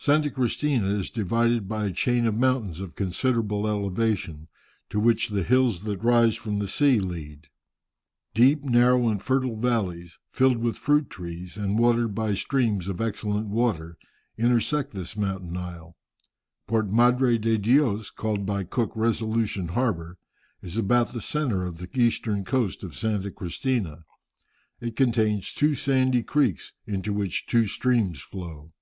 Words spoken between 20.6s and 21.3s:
is about the